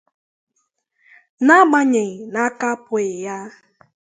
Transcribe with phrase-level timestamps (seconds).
[1.45, 3.37] n’agbanyeghị na aka apụghị ya